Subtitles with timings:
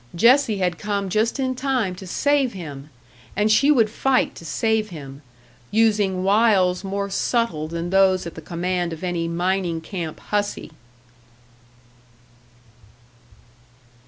[0.15, 2.89] Jessie had come just in time to save him!
[3.35, 5.21] And she would fight to save him
[5.69, 10.71] using wiles more subtle than those at the command of any mining camp hussy!